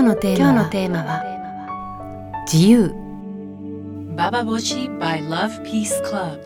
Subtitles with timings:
[0.00, 1.22] 日のテーマはテーマは
[2.50, 2.94] 自由。
[4.16, 6.40] ババボシ by Love Peace Club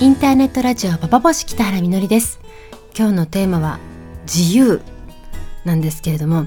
[0.00, 2.40] インターネットラジオババボシ北原みのりです。
[2.96, 3.78] 今日のテーマは
[4.22, 4.80] 自由。
[5.64, 6.46] なんですけれども、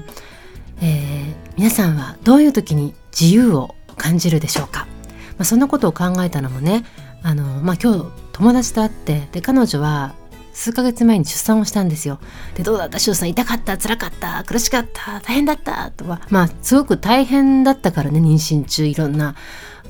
[0.80, 6.84] えー、皆さんはどういう時に自由を感じるでしょうか、まあ、そんなことを考えたのもね
[7.22, 10.16] あの、まあ、今日友達と会ってで彼女は
[10.52, 12.18] 数ヶ月前に出産をしたんですよ。
[12.54, 12.98] で、どうだった？
[12.98, 13.78] 出産痛かった？
[13.78, 14.44] 辛かった？
[14.44, 15.20] 苦しかった？
[15.20, 15.90] 大変だった？
[15.90, 18.86] とか、まあ、すごく大変だったからね、妊娠中。
[18.86, 19.34] いろんな、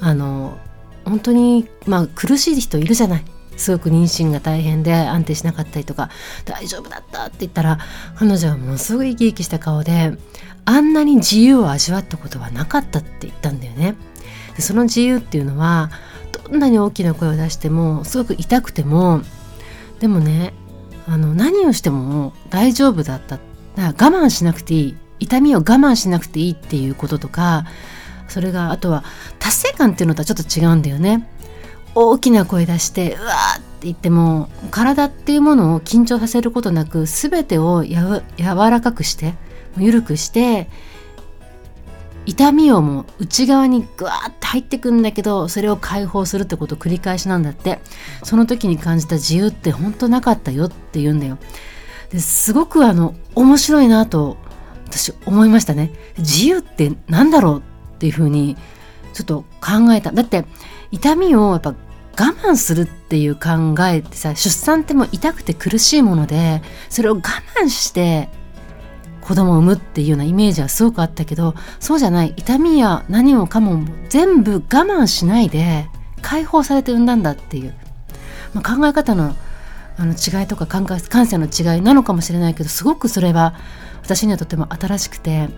[0.01, 0.59] あの、
[1.05, 3.25] 本当に、まあ、苦しい人いるじゃない。
[3.57, 6.11] すごく妊娠が大変で安定しなかったりとか、
[6.45, 7.27] 大丈夫だった？
[7.27, 7.79] って言ったら、
[8.17, 10.17] 彼女はものすごい生き生きした顔で、
[10.65, 13.97] あんなに自由を味わったことはなかったって言ったんだよね。
[14.55, 15.91] でその自由っていうのは、
[16.49, 19.23] どんなに大きな声を出しても、すごく痛くても、
[20.03, 20.53] でもね
[21.07, 23.37] あの何をしても大丈夫だった。
[23.77, 24.97] だから我慢しなくていい。
[25.21, 27.65] 痛みを我慢しなくていいっていうこととか
[28.27, 29.05] それがあとは
[29.39, 31.29] 達成感っていうのとはちょっと違うんだよね。
[31.95, 39.35] 大きな声出してうわーって言っても体っていうものを緊張させることなく全てをや柔らかくして
[39.79, 40.69] 緩くして
[42.25, 47.81] 痛みをもう内側にグワーって入ってくんだけどそれを解放するってことを繰り返しなんだって。
[48.23, 51.39] その時に感じた自由って本当なかったよって言うんだよ。
[52.11, 54.37] ですごくあの面白いなと
[54.87, 55.93] 私思いましたね。
[56.19, 57.59] 自由って何だろう
[57.95, 58.57] っていうふうに
[59.15, 60.13] ちょっと考えた。
[60.13, 60.45] だって
[60.91, 61.75] 痛みをやっぱ我
[62.15, 67.21] 慢するっていう考えってさ出産ってもう痛くて苦しいものでそれを我
[67.61, 68.29] 慢して
[69.33, 72.35] 子供を産むっていうようなイメージはすごくあったけどそうじゃない。
[72.37, 75.89] 痛みや何もかも全部我慢しないで
[76.21, 77.75] 解放されて産んだんだっていう、
[78.53, 79.35] まあ、考え方の
[79.97, 83.55] あの違いとか感感性の違いなのかもしれないけどすごくそれは
[84.03, 85.49] 私にはとても新しくて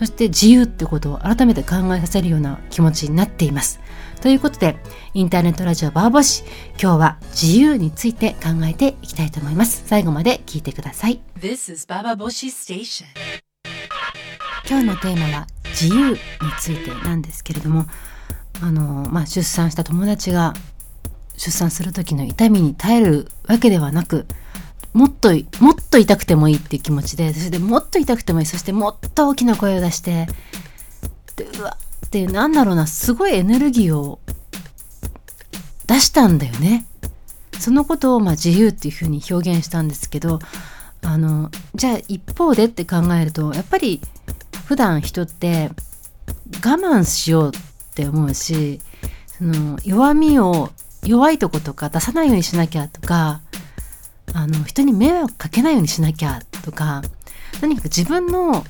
[0.00, 3.80] そして自由ってことを改めて考えさせるような気持ちになっています。
[4.22, 4.78] ということで、
[5.12, 6.42] インターネットラジオバーボシ、
[6.80, 9.82] 今日は自由について考えていきたいと思います。
[9.84, 11.20] 最後まで聞いてください。
[11.38, 13.04] This is Baba Boshi Station.
[14.66, 16.18] 今日のテーマは自由に
[16.58, 17.84] ついてなんですけれども、
[18.62, 20.54] あの、まあ、出産した友達が
[21.36, 24.24] 出産する時の痛みに耐えるわけではなく、
[24.92, 25.30] もっと、
[25.60, 30.26] もっと痛くてもいいっていう気持ちで、それでもっと痛くてもいい、そしてもっと大きな声を出して、
[31.36, 34.18] で、うわってなんだろうな、すごいエネルギーを
[35.86, 36.86] 出したんだよね。
[37.58, 40.40] そのことをまあ自由っていうふうに表現したんですけど、
[41.02, 44.00] あの、じゃあ一方でって考えると、やっぱり
[44.66, 45.70] 普段人って
[46.56, 47.60] 我慢しようっ
[47.94, 48.80] て思うし、
[49.38, 50.70] その弱みを
[51.04, 53.40] 弱いとことか出さないようにしなきゃとか、
[54.34, 57.02] あの、人に迷惑かけないようにしなきゃとか、
[57.60, 58.64] 何か自分の、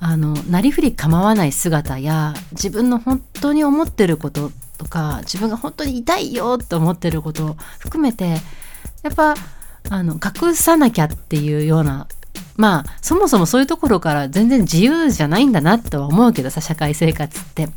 [0.00, 8.36] あの、なりふり構わない姿や、自分の本当に思ってることとか、自分が本当に痛いよって思ってることを含めて、
[9.02, 9.34] やっぱ、
[9.90, 12.06] あの、隠さなきゃっていうような、
[12.56, 17.68] まあ、そもそもそういうところから全然自由じゃないんだなとは思うけどさ、社会生活って。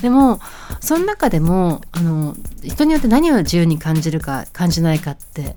[0.00, 0.40] でも、
[0.80, 5.56] その中でも、あの、人によって何を自由に感じるか、感じないかって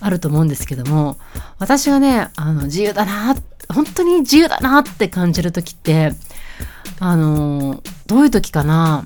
[0.00, 1.16] あると思うんですけども、
[1.58, 3.34] 私がね、あの、自由だな、
[3.72, 6.12] 本当に自由だなって感じる時って、
[6.98, 9.04] あの、どういう時かな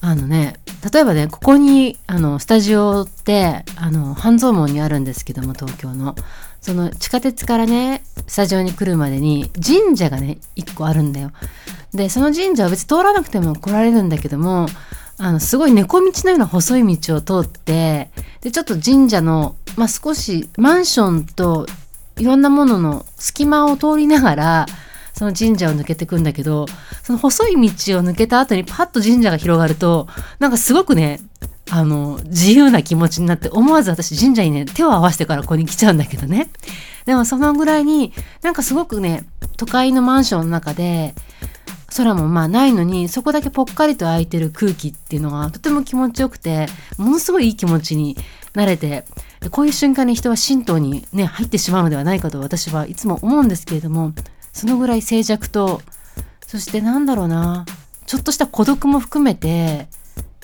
[0.00, 0.60] あのね、
[0.92, 6.14] 例えばね、ここに、あの、スタジオって、あの、半蔵門にあるんですけども、東京の。
[6.60, 11.30] その地下鉄からね、スタジオに来るまでに神社がね、一個あるんだよ。
[11.92, 14.66] で、その神社は別に通らなくても来られるんだけども、
[15.18, 18.10] あの、すごい猫道のような細い道を通って、
[18.40, 21.66] で、ちょっと神社の、まあ、少しマンションと
[22.16, 24.66] いろんなものの隙間を通りながら、
[25.12, 26.66] その神社を抜けてくんだけど、
[27.02, 30.08] その細い道を抜けた後にパッと神社が広がると、
[30.40, 31.20] なんかすごくね、
[31.70, 36.48] あの、自由な気持ちになって、思わず私神社にね、手を合わせてからここに来ちゃうんだけどね。
[37.06, 38.12] でもそのぐらいに、
[38.42, 39.24] なんかすごくね、
[39.56, 41.14] 都会のマンションの中で、
[41.96, 46.66] 空もまあないのに、そこだけぽっかりと空いてる空気っていうのがとても気持ちよくて、
[46.98, 48.16] ものすごいいい気持ちに
[48.54, 49.04] なれて、
[49.50, 54.12] こういう瞬間に人は神道にね、入ってしまうのではないかと私はいつも思うんですけれども、
[54.52, 55.82] そのぐらい静寂と、
[56.46, 57.64] そしてなんだろうな、
[58.06, 59.88] ちょっとした孤独も含めて、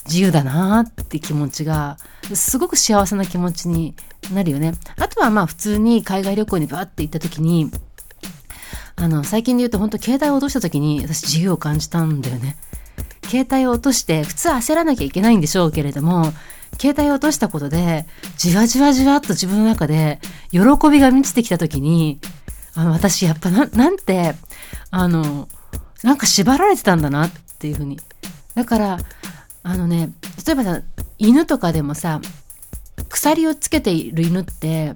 [0.06, 1.98] 自由だなって気持ちが、
[2.34, 3.94] すごく幸せな気持ちに
[4.32, 4.72] なるよね。
[4.96, 7.70] あとはまあ普通に海外旅行にバーって行った時に、
[9.00, 12.56] あの、最近で言うと本当携帯を落とした時に私自由を感じたんだよね。
[13.26, 16.32] 携帯を落として普通焦らなきゃいけないんでしょうけれども、
[16.80, 18.06] 携帯を落としたことで、
[18.36, 20.20] じわじわじわっと自分の中で
[20.50, 20.60] 喜
[20.90, 22.20] びが満ちてきた時に
[22.74, 24.34] あの私やっぱななんて
[24.90, 25.48] あの
[26.02, 27.98] なんか縛られてたんだなっていうふうに
[28.54, 28.98] だから
[29.62, 30.10] あのね
[30.46, 30.82] 例えばさ
[31.18, 32.20] 犬とかでもさ
[33.08, 34.94] 鎖をつけている犬って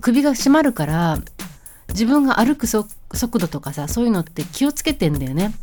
[0.00, 1.18] 首が締まるから
[1.96, 2.86] 自分が歩く速
[3.38, 5.54] 度とかさそういうのって気をつけてんだよね。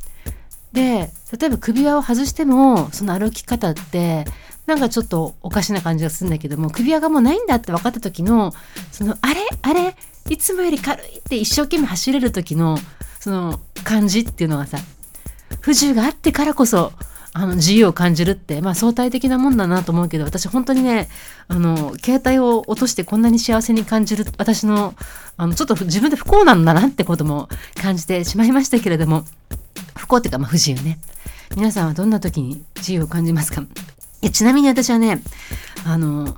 [0.73, 4.25] で例えば首輪を外してもその歩き方って
[4.65, 8.53] なんかちょっとおかしな感じがするんだけども首輪がもうないんだって分かった時の
[8.91, 9.41] そのあれ？
[9.61, 9.95] あれ？
[10.29, 12.77] いつもより軽いって一生懸命走れる時の
[13.19, 14.79] その感じっていうのがさ
[15.61, 16.91] 不自由があってからこそ
[17.35, 21.09] あの自由を感じるってまあ相対的なもんだなと思うけど私本当にね
[21.47, 24.93] あの携帯を落としてこんなに幸せに感じる私の
[25.35, 27.49] あのちょっと自分で不幸なんだなってことも
[27.81, 29.23] 感じてしまいましたけれども
[29.95, 30.99] 不幸っていうかまあ不自由ね。
[31.55, 33.61] 皆さんはどんな時に自由を感じますか？
[33.61, 33.67] い
[34.21, 35.21] やちなみに私はね
[35.85, 36.37] あの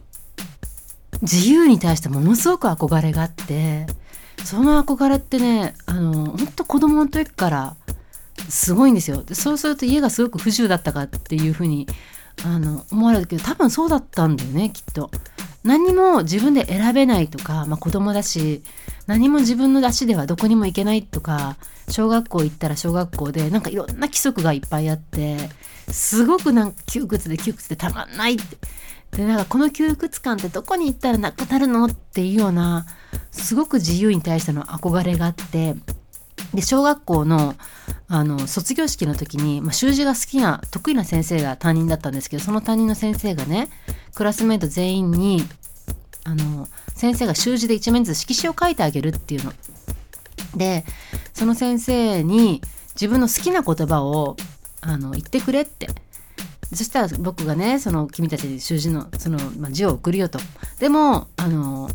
[1.22, 3.86] 自由に対してものすごく憧れがあって
[4.44, 7.76] その憧れってねあの本当子供の時から
[8.50, 11.88] すごいんですよでそうすると家がすごく不自由だったかっていうふうに
[12.44, 15.10] あの思われるけど多分そうだったんだよねきっと。
[15.64, 18.62] 何も自分で選べないとか、まあ、子供だし
[19.08, 21.58] 何も自分の足ではどこにも行けないとか
[21.90, 25.38] 小学校行ったら小学校でなんかいろんな規則がいっぱいあって
[25.90, 28.58] すごくなんか窮屈で窮屈でたまんないって。
[29.12, 32.86] でなんかこの窮屈感ってどこに行ったらなくなるのっていうような
[33.32, 35.76] すごく自由に対しての憧れがあって
[36.54, 37.56] で小学校の
[38.08, 43.68] あの卒業式の時に、まあ、習字が好きな得意な先生が担任だったんですけどその担任の先生がね
[44.14, 45.44] クラスメート全員に
[46.24, 49.54] あの先生が習字で一面ずつ色紙を書いてあげるっていうの。
[50.56, 50.86] で
[51.34, 52.62] その先生に
[52.94, 54.38] 自分の好きな言葉を
[54.82, 55.88] あの言ってくれって
[56.74, 60.40] そしたら僕がねその君たちに習字のその、まあ、字を送るよと。
[60.80, 61.90] でもあの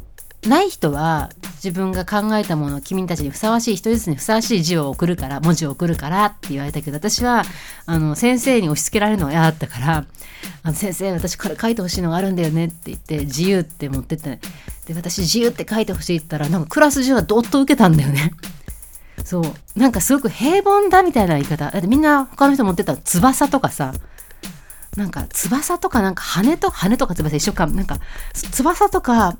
[0.46, 1.30] ない人は
[1.62, 7.44] 自分が考えたものを君たちにふさわしい人ずつにふさわしい字を送るから文字を送るからって言われたけど私は
[7.84, 10.06] あの先生に押し付けられるのが嫌だったから
[10.62, 14.40] 「あの先生私これ書いてほしいのがあるんだよね」って言って「自由」って持ってって
[14.86, 18.32] で私「自由」って書いてほしいって言ったらなんかクラス中はどっと受けたんだよね。
[19.24, 19.78] そう。
[19.78, 21.70] なんかすごく平凡だみたいな言い方。
[21.70, 23.92] だってみんな他の人持ってた翼とかさ
[24.96, 27.66] なんか翼とかなんか羽と羽とか翼一緒か。
[27.66, 28.00] なんか
[28.32, 29.36] 翼とか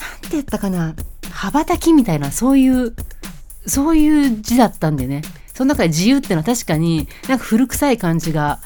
[0.00, 0.94] なんて言ったかな？
[1.30, 2.94] 羽ばたきみたいなそういう
[3.66, 5.22] そういう字だったんでね。
[5.54, 8.60] その中で自由っていうのは確かになんか古臭い感じが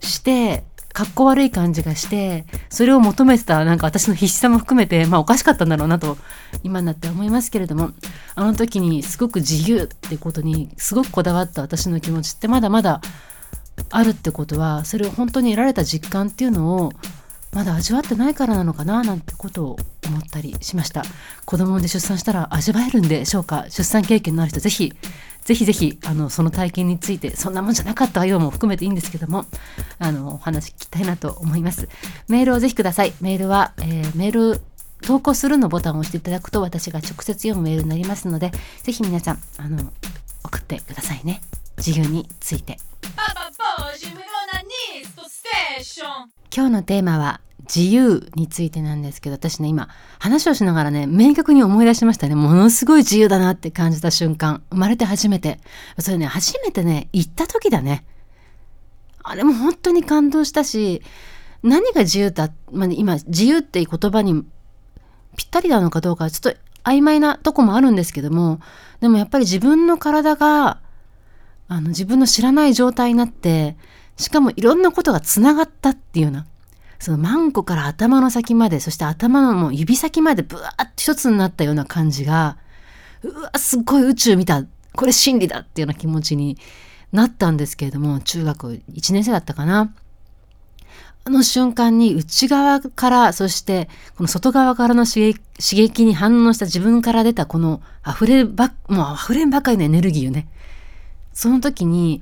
[0.00, 6.16] してかっこ悪い感じがしてそれを求めてたなんか私の必死さも含めてまあおかしかったんだろうなと
[6.62, 7.90] 今になって思いますけれども
[8.34, 13.02] あの時にすごく自由ってことにすごくこだわった私の気持ちってまだまだ
[13.90, 16.92] あるってことはそれを本当に得られた実感っていうのを
[17.52, 19.76] まだ味わってないからなのかななんてことを
[20.06, 21.02] 思ったりしました。
[21.44, 23.66] 子供で出産したら味わえるんでしょうか？
[23.68, 24.92] 出産経験のある人ぜひ
[25.42, 29.46] ぜひぜひあのその体験についてそんなもんじゃなかったわよも含めていいんですけども
[29.98, 31.88] あのお話聞きたいなと思います。
[32.28, 33.14] メールをぜひください。
[33.20, 34.60] メールは、えー、メール
[35.02, 38.52] 投稿するのボタンを押していただくと私が直接読むメールになりますので
[38.82, 39.92] ぜひ皆さんあの
[40.44, 41.40] 送ってくださいね。
[41.78, 42.78] 自由について。
[43.16, 43.50] パパ
[43.90, 44.18] ポジムヨ
[44.52, 46.39] ナニストステーション。
[46.54, 47.40] 今日のテーマは
[47.74, 49.88] 自由についてなんですけど私ね今
[50.18, 52.34] 話をしながらね明確に思い出しましたね。
[52.34, 54.62] ものすごい自由だなって感じた瞬間。
[54.70, 55.60] 生まれて初めて。
[55.98, 58.04] それね初めてね行った時だね。
[59.22, 61.02] あれも本当に感動したし
[61.62, 64.44] 何が自由だ、まあ、今自由っていう言葉に
[65.36, 68.60] ぴったりなのかどうかちょっと曖昧なとこもあるんですけども
[69.00, 70.80] でもやっぱり自分の体が
[71.68, 73.76] あの自分の知らない状態になって
[74.20, 76.46] しかもいろんなことがつながったっていうような
[77.00, 82.58] そのマンコから頭の先まで、そして頭のもう指先までブワーって一つになったような感じが、
[83.22, 84.64] うわ、すっごい宇宙見た。
[84.94, 86.58] これ真理だっていうような気持ちに
[87.10, 89.94] なったんですけれども、中学1年生だったかな。
[91.24, 100.48] あの瞬間に内側から、そしてこの外側からの刺激に反応した自分から出たこの溢れば、もう溢れんばかりのエネルギーよね。
[101.32, 102.20] その時に、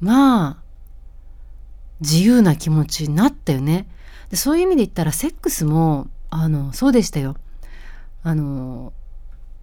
[0.00, 0.59] まあ、
[2.00, 3.86] 自由な気持ちになったよね。
[4.30, 7.36] でそういう意味で言ったらセックスもあのそうでしたよ。
[8.22, 8.92] あの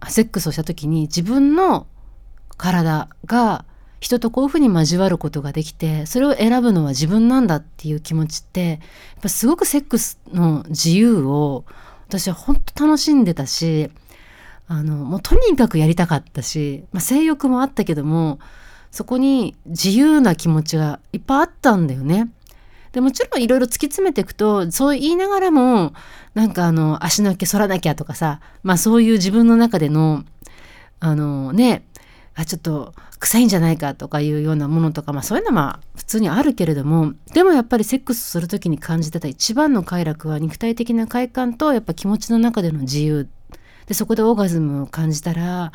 [0.08, 1.86] セックスをした時に自分の
[2.56, 3.64] 体が
[4.00, 8.78] 人とこういうふうに交わることができてそれを選ぶのは自分なんだっていう気持ちってやっ
[9.22, 11.64] ぱすごくセックスの自由を
[12.06, 13.90] 私は本当楽しんでたし
[14.68, 18.38] あのもうとにかくやりたかったし、まあ、性欲もあったけども
[18.90, 22.30] そこに自由な気持ちがいっぱいあったんだよね。
[22.92, 25.92] でもちろんいろいろ突き詰めていくとそう言いながらも
[26.34, 30.24] なんかあの足の毛剃らなきゃとかさまあそういう自分の中での
[31.00, 31.84] あのね
[32.34, 43.28] あちょっと臭いんじゃないかとかいうようなものとか、まあ、そういうのは普通にあるけれどもでもやっぱりセックスする時に感じてた一番の快楽は肉体的な快感とやっぱ気持ちの中での自由
[43.86, 45.72] でそこでオーガズムを感じたら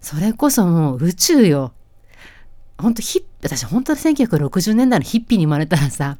[0.00, 1.72] それこそもう宇宙よ
[2.78, 6.16] 本当ヒッ私本当に1960年代のヒッピーに生まれたらさ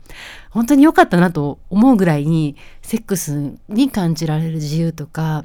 [0.51, 5.45] 本当に良かったなと思うぐらいにセックスに感じられる自由とか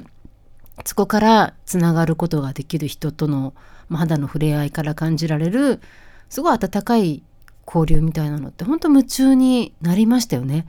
[0.84, 3.54] そこからつながることができる人との
[3.90, 5.80] 肌の触れ合いから感じられる
[6.28, 7.22] すごい温かい
[7.66, 10.66] 交流みたいなのって本当夢中になりましたよね。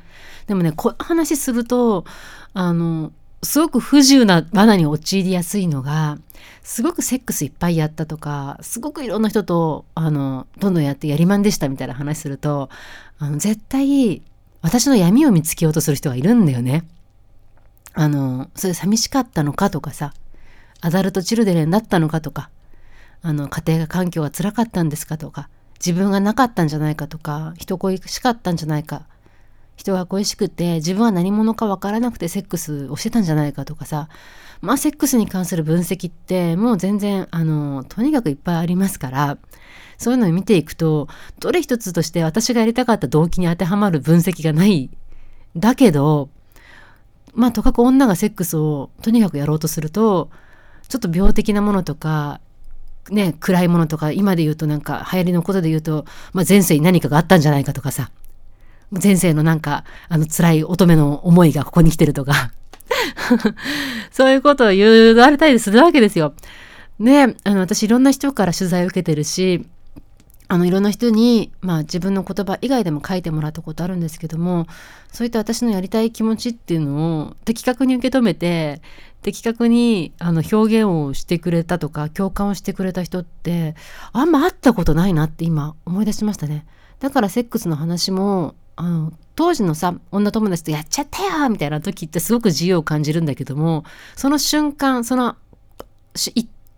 [0.47, 2.05] でもねこの話すると
[2.53, 3.11] あの
[3.45, 6.17] すごく不自由な罠に陥りやすいのが
[6.63, 12.69] すごくセックスいっぱいやったとかすごくいろんな人とあのどんどんやってやりまんでしたみたいな話すると
[13.19, 14.21] あの絶対
[14.61, 16.85] 私の闇を見つけようとする人がいるんだよね。
[17.93, 20.13] あのそれ寂しかったのかとかさ
[20.81, 22.49] アダルトチルデレンだったのかとか
[23.21, 25.49] あの家庭が環境が辛かったんですかとか
[25.79, 29.07] 自分がなかったんじゃないかとか人恋しかったんじゃないか
[29.75, 34.09] 人が恋しくて自分は何者か分からなくてセックスをしてたんじゃないかとかさ。
[34.61, 39.37] まあセックスに関する分析ってもう全然あのとにかくいっぱいありますから
[39.97, 41.07] そういうのを見ていくと
[41.39, 44.89] どれ一つとして私がやりたかった動機に当てはまる分析がない
[45.55, 46.29] だけど
[47.33, 50.29] まあとかく女がセックスをとにかくやろうとすると
[50.87, 52.39] ちょっと病的なものとか
[53.09, 58.09] ね暗いものとか今で言うとなんか流行りのことで言うと、まあ、前世に何かがあったんじゃないかとかさ。
[58.91, 62.51] 前世のなんかあの辛い乙女の思いがここに来てるとか
[64.11, 66.33] そういうことを言われたりするわけですよ。
[66.99, 69.65] ねあの私いろんな人から取材を受けてるし
[70.47, 74.67] あのいろんな人に、まあ、自分の言葉以外でも書いてもらったことあるんですけども
[75.11, 78.81] そういった私のやりたい気持ちっていうのを的確に受け止めて
[79.23, 83.75] 的確にあの表現をしてくれたとか共感をしてくれた人って
[84.13, 86.65] あんま会ったことないなって今思い出しましたね。
[86.99, 93.83] だからセックスの話もあの当時のさ女友達とやっちゃったよみたいな時ってすごく自由を感じるんだけども
[94.15, 95.35] その瞬間その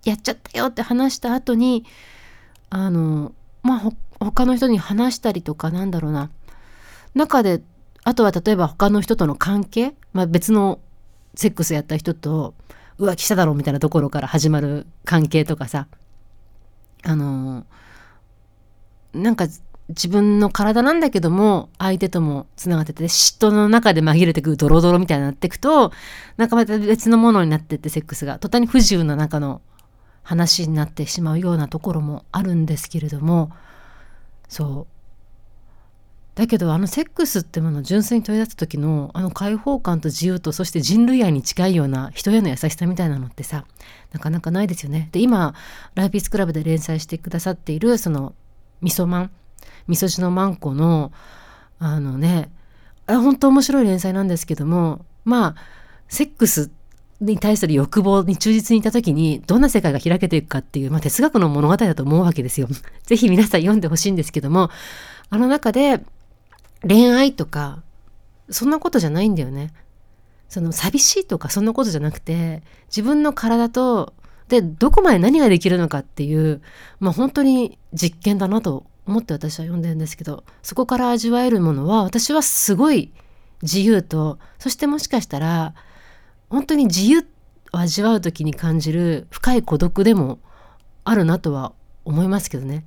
[0.05, 1.85] やっちゃったよって話した後に
[2.69, 6.31] あのまあ他の人に話したりとかなんだろうな。
[7.13, 7.61] 中で
[8.03, 10.79] あとは例えば他の人との関係、まあ、別の
[11.35, 12.53] セックスやった人と
[12.99, 15.87] 浮気しただろうみたいなところから始まる関係とかさ。
[17.03, 17.65] あの
[19.13, 19.47] なんか
[19.89, 25.93] 自分の体なんだけども相手ともつながってて嫉妬の中で紛れてくるドロドロみたいになっていくと
[26.35, 28.37] なんかまた別のものになってってセックスが。
[28.39, 29.61] 途端に不自由な中の
[30.23, 33.51] 話になってしまうようなところもあるんですけれども。
[34.49, 34.97] そう。
[36.35, 43.65] だけどあのセックスってものを純粋に取り出した時のあの開放感と自由とそして人類愛に近いような人への優しさみたいなのってさ
[44.11, 45.09] なかなかないですよね。
[45.13, 45.55] で今
[45.95, 48.35] ライピースクラブで連載してくださっているその
[48.81, 49.31] みそまん
[49.87, 51.11] みそ汁のまんこの
[51.79, 52.49] あのね
[53.05, 55.55] あ本当面白い連載なんですけどもまあ
[56.07, 56.71] セックス
[57.19, 62.67] に対する欲望に忠実にいた時にどんな世界が開けていくかっていう、まあ、哲学の物語だと思うわけですよ。
[63.03, 64.69] ぜひ皆さん読んでほしいんですけども
[65.29, 66.03] あの中で
[66.87, 67.81] 恋愛とか
[68.49, 69.73] そんなことじゃないんだよね。
[70.47, 74.13] その寂しいとかそんなことじゃなくて自分の体と
[74.47, 76.61] でどこまで何ができるのかっていう
[76.99, 83.13] まあ本当に実験だなと思って私は読んでるんですけどそこから味わえるものは私はすごい
[83.61, 85.73] 自由とそしてもしかしたら
[86.49, 87.19] 本当に自由
[87.73, 90.39] を味わう時に感じる深い孤独でも
[91.03, 91.73] あるなとは
[92.05, 92.85] 思いますけどね。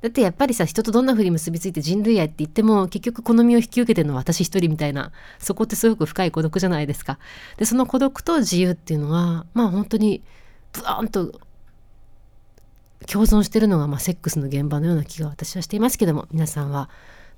[0.00, 7.18] だってやっぱりさ人とどんな風に結びついて人類愛って言っても結局好みを引き受けてるのは私一人みたいなそこってすごく深い孤独じゃないですか。
[7.56, 10.22] でその孤独と自由っていうのはまあ本当に
[10.72, 11.40] ブワーンと
[13.06, 16.88] 共存してるのが、まあ、セックスの現場のような気が私はしていますけども皆さんは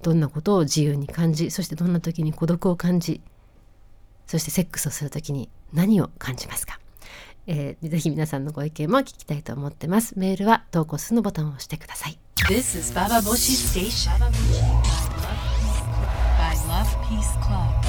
[0.02, 3.20] どんなことを自由に感じそしてどんな時に孤独を感じ
[4.26, 6.80] そしてセックスをする時に何を感じますか、
[7.46, 10.18] えー、ぜひ皆さんのご意見も聞きたいと思ってます。
[10.18, 12.18] メールは投稿するのボタンを押してください。
[12.48, 14.10] This is Baba Boshi Station.
[16.38, 17.85] By Love Peace Club.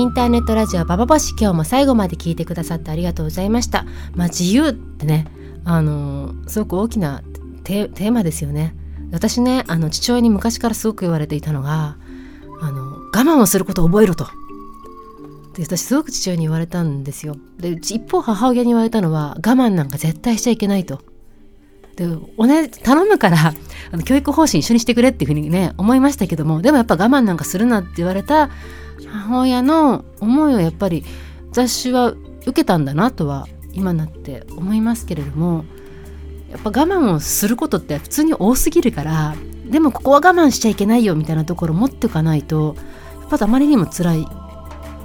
[0.00, 5.26] インターネットラジオババボシ今日も最後まで聞いてくださってありがとうございましたまあ自由ってね
[5.66, 7.22] あのー、すごく大きな
[7.64, 8.74] テーマですよね
[9.12, 11.98] 私ねあの父親に昔からすごく言われていたのが
[12.62, 14.26] あの我慢をすることを覚えろと。
[15.54, 17.36] で私すごく父親に言われたんですよ。
[17.58, 21.02] で一方母親に言われたのは我慢なんか絶対しちゃいけないと。
[21.96, 23.54] で同じ頼むから
[23.92, 28.50] あの教育方針一緒にしてくれっていうふうにね思いましたけどもでもやっぱ我慢なんかするなって言われた
[29.08, 31.04] 母親の思いをやっぱり
[31.50, 35.64] 私は受けたんだなとは今なって思いますけれども
[36.50, 39.34] やっぱ我慢をすることって普通に多すぎるから
[39.66, 42.76] でもここは我慢しちゃいけないよみたいなところ持っておかないと
[43.20, 44.26] やっぱあまりにも辛い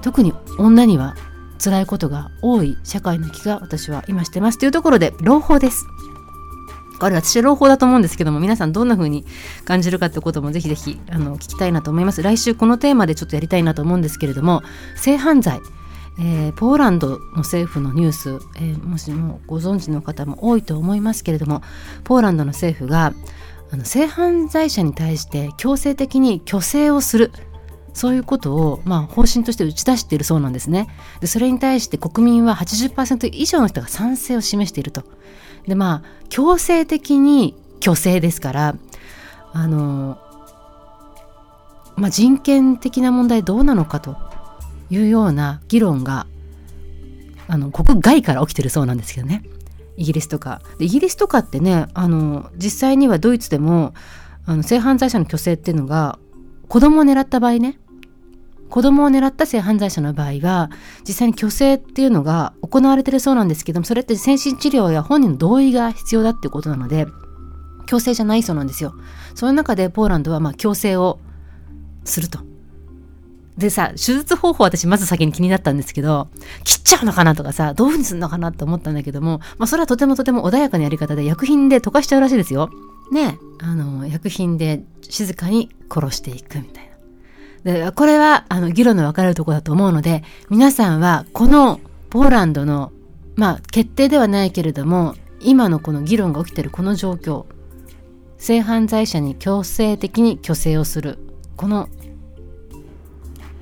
[0.01, 1.15] 特に女には
[1.63, 5.86] 辛いことが多い社会の気が私は今してますというところで朗報です。
[7.06, 9.26] これ私朗報だと思うんですけども皆さんどんな風に
[9.64, 12.24] 感じるかってこともぜひぜひあの聞きたいなと思います。
[12.24, 14.64] 来週このテーマでちょっとやりたいなと思うんですけれども
[14.96, 15.60] 性犯罪。
[16.18, 21.62] えー、ポーランドの政府のニュース、えー、もしもご存知の方も多いと思いますけれども
[22.06, 23.14] ポーランドの政府が
[23.70, 27.32] あの性犯罪者に対して強制的に虚勢をする。
[27.94, 30.90] そういうことを、まあ、方針として打ち出しているそうなんですね。
[31.22, 35.04] でそれに対して国民は80%以上の人が賛成を示していると。
[35.67, 38.75] でまあ強制的に虚勢ですから
[39.53, 40.19] あの、
[41.95, 44.17] まあ、人権的な問題どうなのかと
[44.89, 46.27] いうような議論が
[47.48, 49.43] あの国外から起きてるそうなんですけどね。
[49.98, 50.62] イギリスとか。
[50.77, 53.93] でイギリスとかってねあの実際にはドイツでも
[54.45, 56.19] あの性犯罪者の虚勢っていうのが
[56.67, 57.79] 子供を狙った場合ね
[58.69, 60.69] 子供を狙った性犯罪者の場合は
[61.07, 67.05] 実際に虚勢っていうのが行われてるそうなんですけどもそれって精神治療や本人の同意が必要だっていうことなので
[67.86, 68.93] 強制じゃないそうなんですよ
[69.36, 71.19] その中でポーランドはまあ強制を
[72.03, 72.39] すると
[73.57, 76.27] でさ、手術方法私まず先に気になったんですけど、
[76.63, 82.69] 切っちゃうのかなとかさ、どういうふうにするのかなと思ったんだけども、まあそれはとてもとても穏やかなやり方で薬品で溶かしちゃうらしいですよ。
[83.12, 86.95] ね、あの、薬品で静かに殺していくみたいな。
[87.65, 92.93] で、これは、あの、議論の分かれるところだと思うので、皆さんは、このポーランドの、
[93.36, 97.45] まあ、決定ではないけれども、今のこの議論が起きてるこの状況、
[98.38, 101.17] 性犯罪者に強制的に虚勢をする、
[101.58, 101.89] この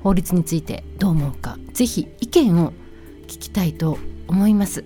[0.02, 2.72] 法律についてどう思うかぜひ意見を
[3.26, 3.96] 聞きたいと
[4.28, 4.84] 思います、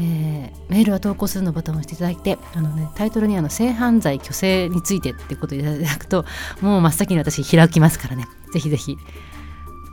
[0.00, 6.24] えー、メールは投稿するのボタンを押していただいてあの、ね、タイトルにあの性犯罪虚勢についてってことでいただくと
[6.62, 8.26] もう真っ先に私開きますからね。
[8.52, 8.96] ぜひぜひ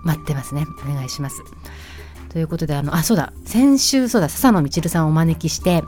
[0.03, 0.65] 待ってますね。
[0.89, 1.43] お願いします。
[2.29, 3.33] ということであのあそうだ。
[3.45, 5.83] 先週そうだ笹野みちるさんをお招きして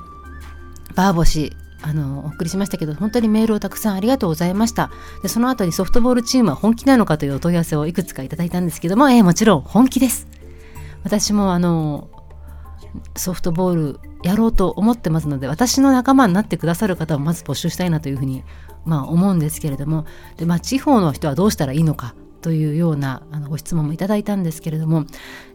[0.95, 4.91] バーボシあのお送りしましたけど本当にメールをたくさんありがとうございました。
[5.21, 10.27] でその後にソフトボールチームは本気なのかというお問い合わせをいくつかいただいたんですけども、えー、もちろん本気です。
[11.03, 12.09] 私もあの
[13.15, 18.43] ソフトボールやろうと思ってますので私の仲間になってくださる方をまず募集したいなというふうに、
[18.85, 20.05] まあ、思うんですけれども
[20.37, 25.05] で、まあ、地方の人はどうしたらいいのかというようなあのご質問もいただいたんですけれども、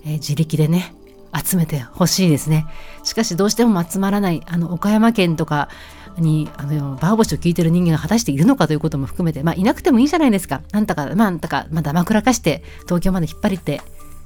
[0.04, 0.94] えー、自力でね
[1.34, 2.66] 集めてほしいですね
[3.02, 5.68] しかしどうしても集まらないあの岡山県とか
[6.16, 10.62] にあのバーボシを聞いてる人間が果たしているのかということも含めて、まあ、いなくてもいいじゃないですか。
[10.72, 13.80] なんとか、まあ、なんとか、まあ、だまくらかして東京まで引っ張りって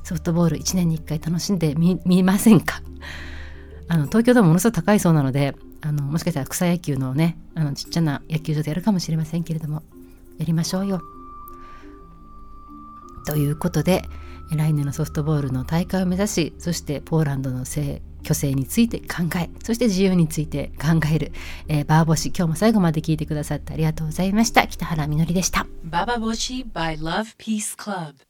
[0.08, 2.80] ソフトボール1年に1回楽しんでみませんか？
[3.88, 9.82] あの東京でもものすごく高いそうなのであのもしかしたら草野球のねあのちっちゃな野球場でやるかもしれませんけれども
[10.38, 11.02] やりましょうよ。
[13.26, 14.02] ということで
[14.50, 21.32] 来年のソフトボールの大会を目指しそしてポーランドの性虚勢について考えそして自由について考える、
[21.68, 22.28] えー、バーボシ。
[22.28, 24.66] 今日も最後まで聞いてくださってありがとうございました。
[24.66, 25.66] 北原みのりでした。
[25.84, 28.27] ババボシ by Love Peace Club